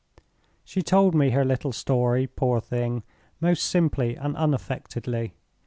[0.63, 3.03] "She told me her little story, poor thing,
[3.39, 5.35] most simply and unaffectedly.